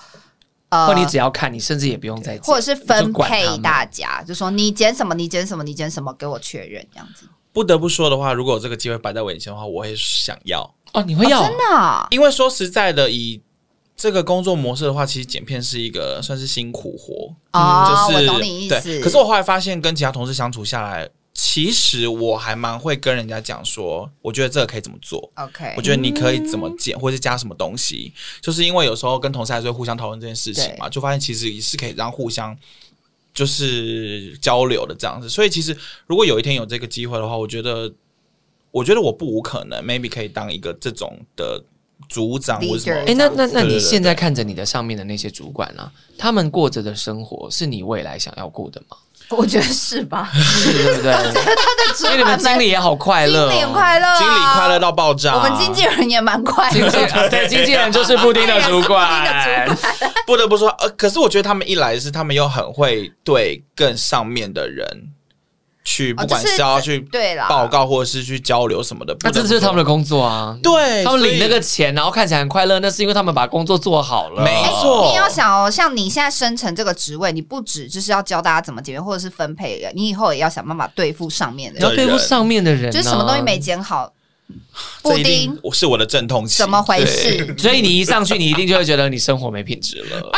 [0.70, 7.28] 呃，或你只要看，你甚至也不用再剪，或者是分配大家，就说你剪什么，你剪什么，你剪什么，给我确认这样子。
[7.52, 10.62] 不得不说的话，如果有这个机会摆在我眼前的话，我会想要
[10.94, 11.02] 哦。
[11.02, 12.08] 你会要、哦、真的、啊？
[12.12, 13.42] 因为说实在的，以
[14.00, 18.82] 这个工作模式的话，其实剪片是一个算是辛苦活哦，就是我懂你意思。
[18.82, 25.30] 对，可是我后来发现，跟其他同事相处下来，其实我还蛮会跟人家讲说，我觉得这个可以怎么做。
[25.36, 28.14] OK，我觉得你可以怎么剪，或者是加什么东西。
[28.40, 32.58] 就是因为有时候跟同事还是会互相讨论这件事情嘛，就发现其实也是可以让互相
[33.34, 35.28] 就是交流的这样子。
[35.28, 37.92] 所以其实如果有一天有这个机会的话，我觉得，
[38.72, 41.62] 我觉得我不无可能，maybe 可以当一个这种的。
[42.08, 43.02] 组长为什么？
[43.08, 48.98] 哎，那那那你现在看着你的上面的那些主管啊，他们过着的生活是你未来想要过的吗？
[49.30, 51.12] 我觉得是吧，是对不对？
[51.14, 55.36] 他的主管，你们经理也好快乐，经理快乐，经理快乐到爆炸。
[55.36, 56.90] 我们经纪人也蛮快乐，
[57.30, 59.78] 对，经纪人就是 布丁的主管。
[60.26, 64.88] 不得不说，呃，可是我觉得他们一来是他们又很会对更上面的人。
[65.90, 70.56] 去不管是要去对报告或者是去交流什么的，那这就是他们的工作啊。
[70.62, 74.44] 对，他们领那个钱，然后看起来很快乐，那是因为他们把工作做好了。
[74.44, 84.14] 没错，你要想哦，像你现在升成这个职位，你不止就是要教大家怎么解决，或者是分配人，你以后也要想办法对付上面的人，要对付上面的人，就是什么东西没剪好，
[85.02, 87.52] 布丁我是我的阵痛期，怎么回事？
[87.58, 90.32] 所以你一上去，你一定就会觉得你生活没品质了，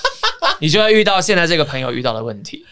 [0.60, 2.66] 你就会遇到现在这个朋友遇到的问题。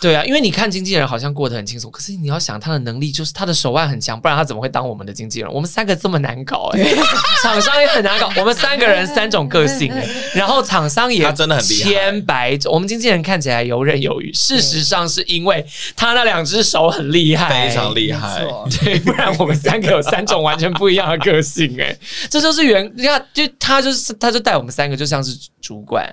[0.00, 5.52] 对啊，因为你看经纪人好像过得很轻松，可是你要想他的能力，就是他的手腕很强，不然他怎么会当我们的经纪人？
[5.52, 6.96] 我们三个这么难搞哎、欸，
[7.42, 8.30] 厂商也很难搞。
[8.36, 12.72] 我们三个人三种个性哎、欸，然后厂商也真的很千百种。
[12.72, 18.44] 我们经纪人看起来游刃有余，事实上是因为他那两只手很厉害，非常厉害。
[18.80, 21.98] 对，不然我们三个有三种完全不一样的个性哎、欸，
[22.30, 26.06] 这就是原你看，就他就是他就带我们三个就像是主管。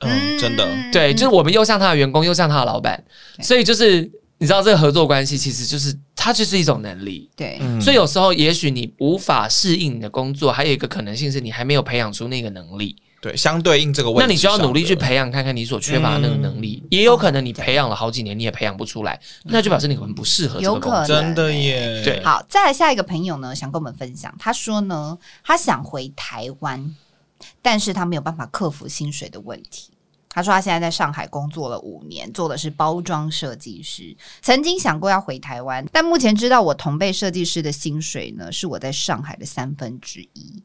[0.00, 3.02] 嗯，真的，对，就是我们又像他的员工，又像他的老板，
[3.42, 4.02] 所以就是
[4.38, 22.22] 你知道这个合作关系，其实就是它就是一种能力，对，所以有时候也许你无法适应你的工作，还有一个可能性是你还没有培养出那个能力，对，相对应这个问题，那你就要努力去培养，看看你所缺乏的那个能力，也有可能你培养了好几年，你也培养不出来，那就表示你很不适合这个工作，真的耶，对。
[22.22, 26.94] 好，再来下一个朋友呢，想跟我们分享，他说呢，他想回台湾。
[27.62, 29.90] 但是他没有办法克服薪水的问题。
[30.30, 34.16] 他说他现在在上海工作了五年，做的是包装设计师。
[34.42, 40.62] 曾经想过要回台湾，但目前知道我同辈设计师的薪水呢，是我在上海的三分之一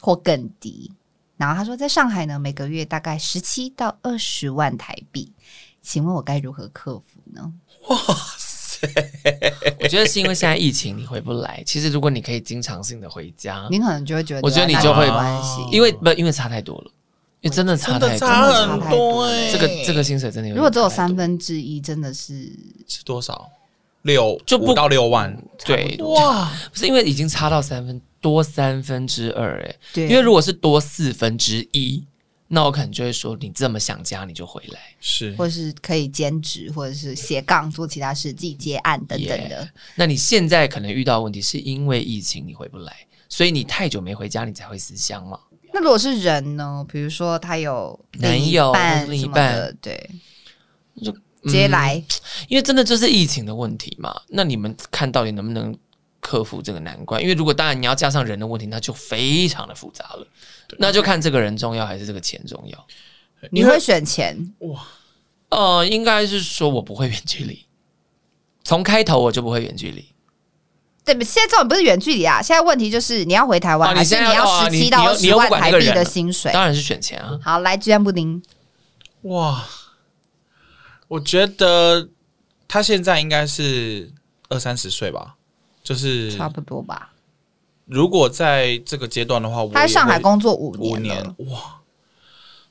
[0.00, 0.92] 或更低。
[1.36, 5.32] 然后他说，在上海呢，每个月大概十七到二十万台币。
[5.82, 7.52] 请问我该如何克服呢？
[7.88, 7.96] 哇！
[9.80, 11.62] 我觉得是因为现在疫情你回不来。
[11.66, 16.90] 其实如果你可以经常性的回家，你可能就会觉得，我觉得你就会关系，因为不因为差太多了。
[17.40, 19.52] 因为真的差太多，差很多哎！
[19.52, 22.50] 这个这个薪水真的有，如果只有三分之一，真的是
[22.88, 23.50] 是多少？
[24.00, 26.50] 六就不到六万，对哇！
[26.72, 32.02] 不是因为已经差到三分多三分之二哎，对，因为如果是多四分之一，
[32.54, 39.64] 那我可能就会说，你这么想家，你就回来，是，或是可以兼职，或者是斜杠做其他事，自己接案等等的。
[39.64, 39.68] Yeah.
[39.96, 42.94] 那你现在可能遇到问题，是因为疫情你回不来，
[43.28, 45.38] 所以你太久没回家，你才会思乡嘛。
[45.72, 46.86] 那如果是人呢？
[46.88, 48.72] 比如说他有男友、
[49.08, 50.08] 另一半，对，
[51.02, 52.04] 就直接来、嗯，
[52.48, 54.14] 因为真的就是疫情的问题嘛。
[54.28, 55.76] 那你们看到底能不能
[56.24, 57.20] 克服这个难关？
[57.20, 60.26] 因为如果当然你要加上人的问题，那就非常的复杂了。
[60.78, 62.86] 那就看这个人重要还是这个钱重要。
[63.50, 64.54] 你会选钱？
[64.60, 64.86] 哇，
[65.50, 67.66] 呃，应该是说我不会远距离，
[68.64, 70.06] 从开头我就不会远距离。
[71.04, 72.40] 对，现在重点不是远距离啊！
[72.40, 76.50] 现在问题就是你要回台湾，啊、还是你要十七到二十万台币的薪水？
[76.50, 77.38] 当然是选钱啊！
[77.42, 78.42] 好，来，居然布丁。
[79.24, 79.62] 哇，
[81.08, 82.08] 我觉得
[82.66, 84.10] 他现在应该是
[84.48, 85.36] 二三十岁吧，
[85.84, 87.12] 就是差不多吧。
[87.86, 91.80] 如果在这个阶段的话，我他在上海工作五年，五年哇。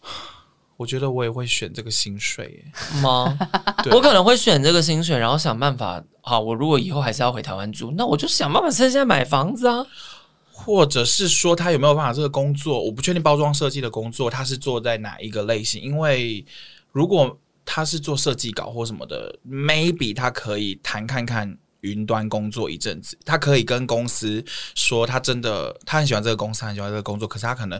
[0.75, 2.65] 我觉得我也会选这个薪水
[3.01, 3.37] 吗？
[3.91, 6.03] 我可能会选这个薪水，然后想办法。
[6.19, 9.85] 好，我如果以后还是要回台湾住，那我就想办法趁现在买房子啊。
[10.51, 12.83] 或者是说，他有没有办法这个工作？
[12.83, 15.81] 我不确定包装设计的工作他是做在哪一个类型。
[15.81, 16.43] 因为
[16.91, 23.17] 如果他是做设计稿或什么的，maybe 他可以谈看看云端工作一阵子。
[23.23, 24.43] 他可以跟公司
[24.75, 27.79] 说，他真的他很喜欢这个公司，很喜欢这个工作，可是他可能。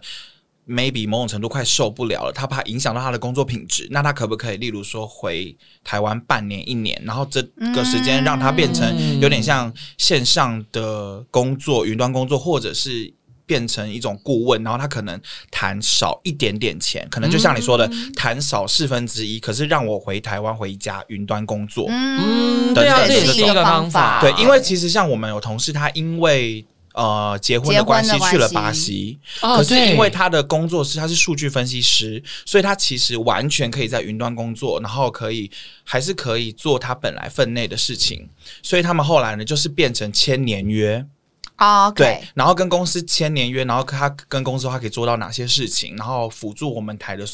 [0.65, 7.41] maybe 某种程度快受不了了，他怕影响到他的工作品质，那他可不可以，例如说回台湾半年、一年，然后这
[7.75, 13.13] 个时间让他变成有点像线上的工作、云端工作，或者是
[13.45, 15.19] 变成一种顾问，然后他可能
[15.51, 26.65] 谈少一点点钱，可能就像你说的，谈少四分之一，可是让我回台湾回家云端工作，嗯，对啊，这也是一个方法，对，因为其实像我们有同事，他因为。
[26.95, 35.49] 呃，结婚的关系去了巴西，可是因为他的工作是他是数据分析师，所以他其实完全可以在云端工作，然后可以
[35.83, 38.29] 还是可以做他本来分内的事情。
[38.61, 41.03] 所以他们后来呢，就是变成签年约
[41.55, 47.25] 啊.对，然后跟公司签年约，然后他跟公司说他可以做到哪些事情，然后辅助我们台的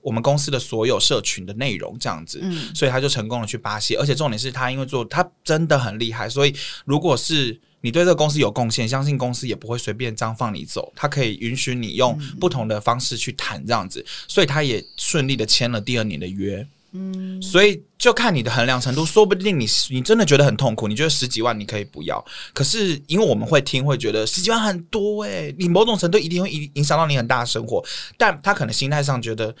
[0.00, 2.40] 我们公司的所有社群的内容这样子。
[2.42, 6.54] 嗯，所以他就成功的去巴西，而且重点是他因为做他真的很厉害，所以
[6.84, 7.60] 如果是。
[7.80, 16.66] 你对这个公司有贡献，相信公司也不会随便这样放你走，他可以允许你用不同的方式去谈这样子，嗯、所以他也顺利的签了第二年的约。
[16.92, 22.24] 嗯，所以就看你的衡量程度，说不定你你真的觉得很痛苦，你觉得十几万你可以不要，
[22.54, 27.84] 可是因为我们会听，会觉得十几万很多诶、欸，你某种程度一定会影影响到你很大的生活，
[28.16, 29.54] 但他可能心态上觉得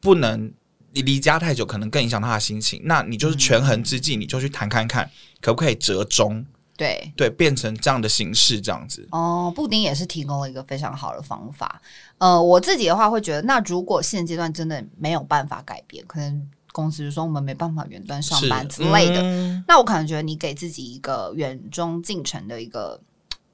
[0.00, 0.50] 不能
[0.92, 2.80] 你离家太久，可能更影响他的心情。
[2.84, 6.46] 那你就是权衡之际，你就去谈看看，可不可以折中。
[6.76, 9.52] 对对，变成这样的形式，这样子哦。
[9.54, 11.80] 布丁也是提供了一个非常好的方法。
[12.18, 23.00] 呃，我自己的话会觉得，那如果现阶段真的没有办法改变，可能公司就说我们没办法远端上班之类的，嗯、那我可能觉得你给自己一个远中近程的一个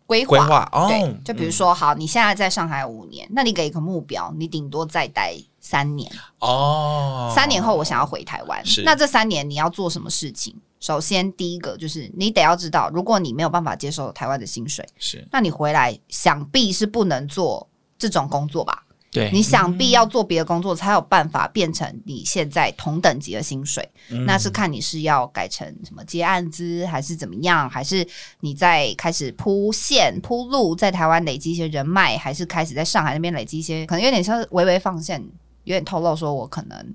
[0.06, 0.38] 规划。
[0.38, 7.30] 规划哦，对，就比如说，好，你现在在上海五年，那你给一个目标，你顶多再待三年哦。
[7.36, 10.56] 三年后我想要回台湾，那这三年你要做什么事情？
[10.80, 18.82] 首先，第一个就是你得要知道，如果你没有办法接受台湾的薪水，是，那你回来想必是不能做这种工作吧？
[19.10, 23.88] 对，你想必要做别的工作，才有办法变成你现在同等级的薪水。
[24.10, 24.24] 嗯。
[24.24, 28.06] 那是看你是要改成什么接案资，还是怎么样，还是
[28.40, 35.20] 你在开始铺线铺路，在台湾累积一些人脉，还是开始在上海那边累积一些，可能有点像是微微放线，
[35.64, 36.94] 有点透露说我可能。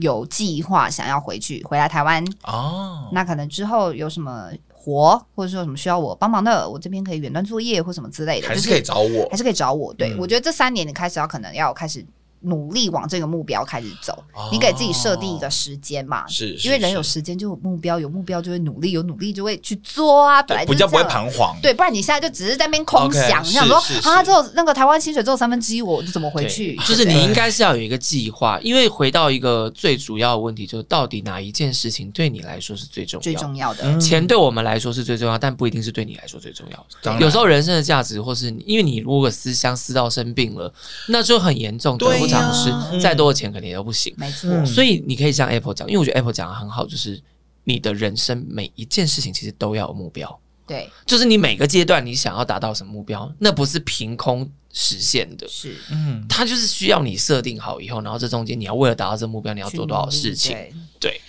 [0.00, 4.50] 有计划想要回去回来台湾哦，那可能之后有什么
[4.86, 9.92] 活，或者说有什么需要我帮忙的，我这边可以远端作业或什么之类的，还是可以找我，还是可以找我。
[9.94, 12.06] 对，嗯，我觉得这三年你开始要可能要开始。
[12.40, 16.26] 努力往这个目标开始走，哦、你给自己设定一个时间嘛？
[16.28, 20.42] 是，因为人有时间就有目标，有目标就会努力，有努力就会去做啊。
[20.42, 26.76] 本来就比较不会彷徨，对，不然你现在就只是在那边空想，你想说啊，只有那个台湾薪水只有三分之一，我就怎么回去？
[26.86, 33.84] 就是你应该是要有一个计划，因为回到一个最主要的问题，就是到底哪一件事情对你来说是最重要、最重要的？
[33.84, 37.18] 嗯、钱对我们来说是最重要，但不一定是对你来说最重要。
[37.18, 40.72] 有时候人生的价值，或是因为你如果思乡思到生病了，
[41.08, 43.00] 那就很严重，得不偿失。
[43.00, 44.64] 再多的钱肯定都不行，没错。
[44.64, 47.20] 所以你可以像 Apple 讲，因为我觉得 Apple 讲的很好，就是
[47.64, 50.40] 你的人生每一件事情其实都要有目标。
[50.66, 55.46] 对，就是你每个阶段你想要达到什么目标，那不是凭空实现的。
[55.46, 60.52] 是，嗯，它就是需要你设定好以后，然后这中间你要为了达到这个目标，你要做多少事情。
[60.52, 61.20] 对，对，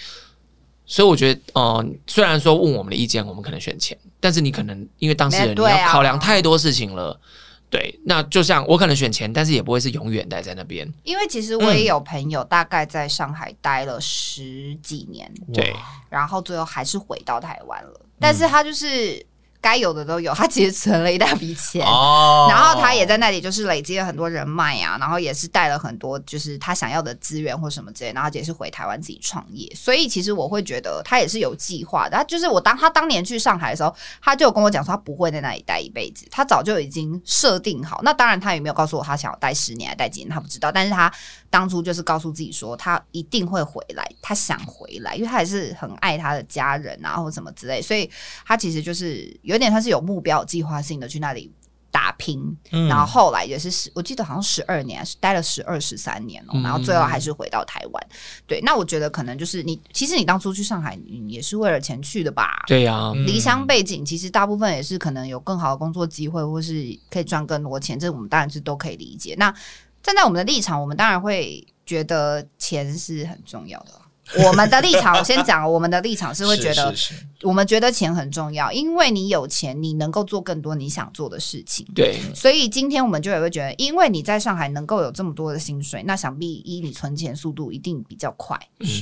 [0.87, 7.19] 所以我觉得，嗯、呃，虽然说问我们的意见，我们可能选钱，但是你可能因为当事人你要考量太多事情了。
[7.69, 10.87] 对，那就像我可能选钱，但是也不会是永远待在那边。
[11.03, 15.73] 因为其实我也有朋友大概在上海待了十几年，对，
[16.09, 19.25] 然后最后还是回到台湾了，但是他就是。
[19.67, 29.69] 该有的都有，他其实存了一大笔钱，哦，然后他也在那里就是累积了很多人脉啊，然后也是带了很多就是他想要的资源或什么之类，然后也是回台湾自己创业。
[29.75, 32.15] 所以其实我会觉得他也是有计划的。
[32.15, 37.99] 他就是我当他当年去上海的时候，他就有跟我讲说他不会在那里待一辈子，他早就已经设定好。
[38.03, 40.71] 那当然他也没有告诉我他想要待十年还待几年，他不知道。
[40.71, 41.11] 但是他
[41.49, 48.09] 当初就是告诉自己说他一定会回来，他想回来，因为他还是很爱他的家人啊或什么之类，所以
[48.45, 51.51] 他其实就是有点他是有目标、计划性的去那里
[51.89, 58.07] 打拼，嗯、然后后来也是十，我记得好像十二年，是待了十二十三年哦，嗯、然后最后还是回到台湾。
[58.45, 62.63] 对，那我觉得可能就是你，其实你当初去上海，你也是为了钱去的吧？
[62.67, 66.73] 对呀、啊，离乡背景其实大部分也是可能有更好的工作机会，或是
[67.09, 69.33] 可以赚更多钱，这我们当然是都可以理解。
[69.39, 69.51] 那
[70.07, 73.91] 站在我们的立场，我们当然会觉得钱是很重要的。
[74.45, 75.69] 我们的立场，我先讲。
[75.69, 76.93] 我们的立场是会觉得，
[77.43, 81.85] 我们觉得钱很重要，因为你有钱，你能够做更多你想做的事情。
[81.93, 88.57] 对，所以今天我们就也会觉得，因为你在上海能够有这么多的薪水，那想必一你存钱速度一定比较快，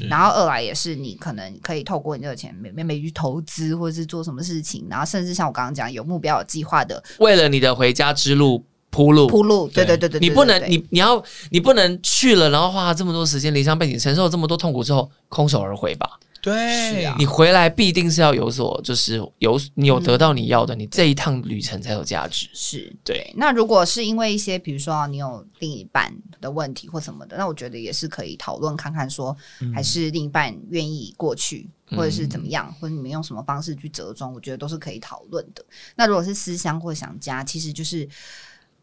[0.10, 8.66] 然后二来也是你可能可以透过你这个钱，每每每去投资或者是做什么事情，然后甚至像我刚刚讲，有目标、有计划的，为了你的回家之路。
[8.96, 16.10] 铺路，铺路，对对对对，你不能，你你要，你不能去了，然后花了这么多时间离乡背井，承受这么多痛苦之后，空手而回吧？
[16.42, 22.48] 对，你回来必定是要有所，就是有你有得到你要的，你这一趟旅程才有价值。
[22.54, 23.34] 是对。
[23.36, 29.36] 那如果是因为一些，比如说你有另一半的问题或什么的，那我觉得也是可以讨论看看，说
[29.74, 35.66] 还是另一半愿意过去，或者是怎么样，或者你们用什么方式去折中，我觉得都是可以讨论的。
[35.96, 38.08] 那如果是思乡或想家，其实就是。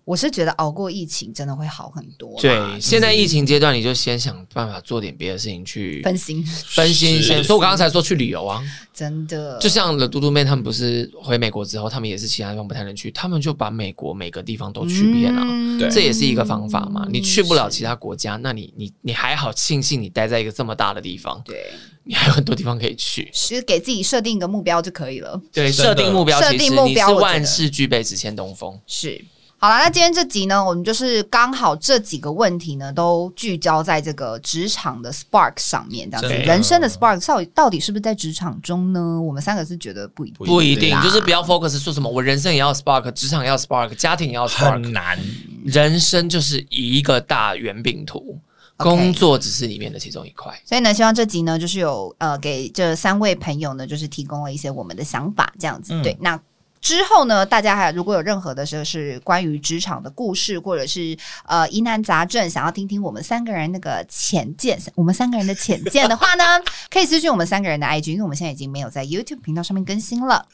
[0.05, 2.36] 我是觉得熬过疫情真的会好很多。
[2.40, 7.22] 对，现在疫情阶段，你就先想办法做点别的事情去分心，分心。
[7.22, 8.61] 先，所以我刚刚才说去旅游啊，
[8.92, 9.57] 真的。
[9.61, 15.78] 就像了嘟嘟妹他们不是回美国之后，他们也是其他地方不太能去，他们就把美国每个地方都去遍了。
[15.78, 17.07] 对，这也是一个方法嘛。
[17.09, 21.70] 你去不了其他国家，那你你你还好庆幸你待在一个这么大的地方，对，
[22.03, 23.30] 你还有很多地方可以去。
[23.32, 25.40] 其实给自己设定一个目标就可以了。
[25.53, 28.80] 对，设定目标，设定目标，是万事俱备，只欠东风。
[28.84, 29.24] 是。
[29.62, 36.34] 好了，那今天这集呢，我们就是刚好这几个问题呢，都聚焦在这个职场的 spark 上面，这样子。
[36.34, 39.22] 人生的 spark 到底到底是不是在职场中呢？
[39.22, 45.16] 我们三个是觉得不一定，不一定，就是不要 focus 说什么，我人生也要 spark，职场也要 spark，家庭也要 spark，很难。
[45.64, 48.36] 人生就是一个大圆饼图
[48.78, 48.82] ，Okay.
[48.82, 50.52] 工作只是里面的其中一块。
[50.64, 55.94] 所以呢，希望这集呢，就是有呃，给这三位朋友呢，就是提供了一些我们的想法，这样子。
[55.94, 56.40] 嗯、对，那。
[56.83, 61.16] 之后呢，大家还如果有任何的就是关于职场的故事，或者是
[61.47, 66.45] 呃疑难杂症，想要听听我们三个人那个浅见，我们三个人的浅见的话呢，
[66.91, 70.45] 可以私讯我们三个人的 IG，因为我们现在已经没有在 YouTube 频道上面更新了。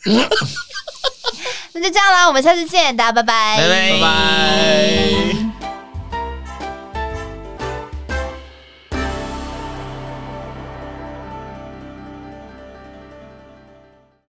[1.72, 3.90] 那就这样啦，我们下次见，大家拜拜，拜拜。
[3.92, 4.00] 拜
[5.60, 5.77] 拜。